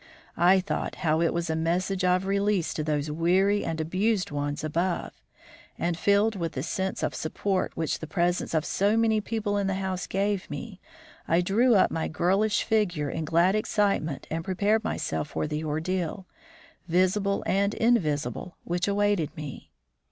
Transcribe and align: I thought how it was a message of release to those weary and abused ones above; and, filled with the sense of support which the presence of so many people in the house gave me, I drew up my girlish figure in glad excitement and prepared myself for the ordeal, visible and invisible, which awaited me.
I 0.35 0.59
thought 0.61 0.95
how 1.05 1.21
it 1.21 1.31
was 1.31 1.47
a 1.51 1.55
message 1.55 2.03
of 2.03 2.25
release 2.25 2.73
to 2.73 2.83
those 2.83 3.11
weary 3.11 3.63
and 3.63 3.79
abused 3.79 4.31
ones 4.31 4.63
above; 4.63 5.11
and, 5.77 5.95
filled 5.95 6.35
with 6.35 6.53
the 6.53 6.63
sense 6.63 7.03
of 7.03 7.13
support 7.13 7.77
which 7.77 7.99
the 7.99 8.07
presence 8.07 8.55
of 8.55 8.65
so 8.65 8.97
many 8.97 9.21
people 9.21 9.57
in 9.57 9.67
the 9.67 9.75
house 9.75 10.07
gave 10.07 10.49
me, 10.49 10.81
I 11.27 11.41
drew 11.41 11.75
up 11.75 11.91
my 11.91 12.07
girlish 12.07 12.63
figure 12.63 13.11
in 13.11 13.25
glad 13.25 13.53
excitement 13.53 14.25
and 14.31 14.43
prepared 14.43 14.83
myself 14.83 15.27
for 15.27 15.45
the 15.45 15.63
ordeal, 15.63 16.25
visible 16.87 17.43
and 17.45 17.75
invisible, 17.75 18.57
which 18.63 18.87
awaited 18.87 19.37
me. 19.37 19.69